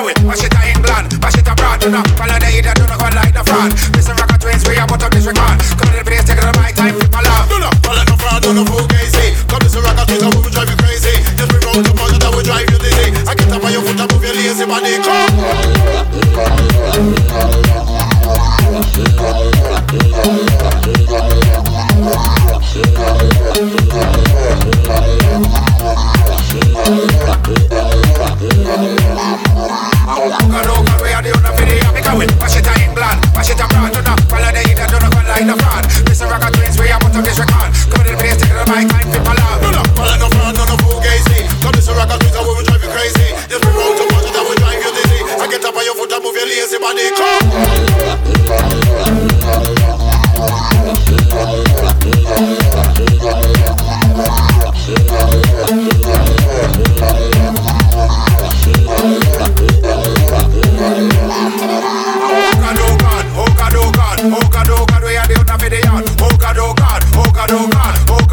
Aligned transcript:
away, 0.00 0.16
mash 0.24 0.40
it 0.42 0.50
to 0.50 0.60
England, 0.64 1.12
mash 1.20 1.36
it 1.36 1.46
abroad. 1.46 1.80
Do 1.80 1.90
not 1.92 2.08
follow 2.16 2.38
the 2.40 2.48
idiot, 2.48 2.74
do 2.74 2.88
not 2.88 2.98
go 2.98 3.08
like 3.12 3.36
the 3.36 3.44
fraud. 3.44 3.70
Mr. 3.92 4.16
Rocker 4.16 4.38
Twins, 4.40 4.64
we 4.64 4.76
about 4.80 5.00
to 5.00 5.08
miss 5.12 5.28
record. 5.28 5.60
Come 5.76 5.92
on, 5.92 5.96
the 6.00 6.04
place, 6.04 6.24
take 6.24 6.40
it 6.40 6.44
on 6.44 6.56
my 6.56 6.72
time, 6.72 6.96
people 6.96 7.20
love. 7.20 7.48
Do 7.48 7.60
not 7.60 7.76
follow 7.84 8.04
the 8.08 8.16
fraud, 8.16 8.40
do 8.42 8.50
not 8.56 8.66
fool 8.66 8.88
gazy. 8.88 9.36
Come 9.46 9.60
Mr. 9.60 9.84
Rocker 9.84 10.08
Twins, 10.08 10.24
I 10.24 10.28
will 10.32 10.48
drive 10.48 10.70
you 10.72 10.78
crazy. 10.80 11.14
Just 11.36 11.48
bring 11.52 11.62
round 11.68 11.84
the 11.84 11.92
ball 11.92 12.08
that 12.08 12.32
will 12.32 12.42
drive 12.42 12.64
you 12.72 12.78
dizzy. 12.80 13.12
I 13.28 13.36
get 13.36 13.52
up 13.52 13.60
on 13.60 13.70
your 13.72 13.84
foot, 13.84 14.00
I 14.00 14.08
move 14.08 14.24
your 14.24 14.34
lazy 14.34 14.64
body. 14.64 14.96
Come. 17.44 17.59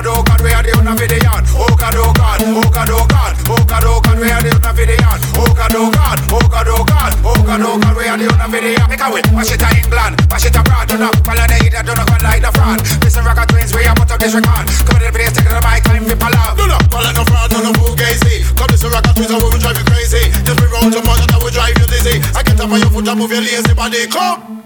God, 0.00 0.16
oh 0.16 0.22
God, 0.24 0.40
where 0.40 0.56
are 0.56 0.64
the 0.64 0.72
other 0.72 0.96
video? 0.96 1.28
Oh 1.60 1.68
God, 1.76 1.92
oh 1.92 2.08
God, 2.16 2.40
oh 2.40 2.64
God, 2.72 2.88
oh 2.88 3.04
God, 3.04 3.36
oh 3.52 3.60
God, 3.68 3.84
oh 3.84 4.00
God, 4.00 4.16
where 4.16 4.32
are 4.32 4.40
the 4.40 4.48
other 4.56 4.72
video? 4.72 4.96
Oh 5.36 5.52
God, 5.52 5.76
oh 5.76 5.92
God, 5.92 6.16
oh 6.32 6.40
God, 6.48 6.68
oh 6.72 6.80
God, 6.88 7.12
oh 7.20 7.36
God, 7.44 7.60
oh 7.60 7.76
God, 7.76 7.92
where 7.92 8.08
are 8.08 8.16
the 8.16 8.24
other 8.32 8.48
video? 8.48 8.80
Make 8.88 9.04
a 9.04 9.12
way, 9.12 9.20
wash 9.36 9.52
it 9.52 9.60
to 9.60 9.68
England, 9.76 10.16
wash 10.32 10.48
it 10.48 10.56
abroad, 10.56 10.88
don't 10.88 11.04
know, 11.04 11.12
follow 11.20 11.44
the 11.44 11.56
heat, 11.60 11.76
don't 11.76 11.92
know, 11.92 12.08
go 12.08 12.16
like 12.24 12.40
the 12.40 12.48
fraud. 12.48 12.80
Listen, 13.04 13.28
Rocker 13.28 13.44
twins, 13.44 13.76
we 13.76 13.84
are 13.84 13.92
about 13.92 14.08
of 14.08 14.16
this 14.16 14.32
record. 14.32 14.64
Come 14.88 14.96
on, 14.96 15.04
the 15.04 15.12
place, 15.12 15.36
take 15.36 15.44
the 15.44 15.60
mic, 15.60 15.84
I'm 15.84 16.04
people 16.08 16.32
out. 16.32 16.56
No, 16.56 16.64
no, 16.64 16.78
follow 16.88 17.12
the 17.12 17.24
fraud, 17.28 17.48
no, 17.52 17.58
no, 17.60 17.70
who 17.76 17.92
gazy. 17.92 18.48
Come 18.56 18.72
listen, 18.72 18.88
Rocker 18.88 19.12
twins, 19.12 19.28
we 19.28 19.36
will 19.36 19.60
drive 19.60 19.76
you 19.76 19.84
crazy. 19.84 20.32
Just 20.48 20.56
be 20.56 20.64
round 20.72 20.96
your 20.96 21.04
mother, 21.04 21.28
that 21.28 21.40
will 21.44 21.52
drive 21.52 21.76
you 21.76 21.84
dizzy. 21.92 22.24
I 22.32 22.40
get 22.40 22.56
up 22.56 22.72
on 22.72 22.80
your 22.80 22.88
foot, 22.88 23.04
I 23.04 23.12
move 23.12 23.36
your 23.36 23.44
lazy 23.44 23.76
body, 23.76 24.08
come. 24.08 24.59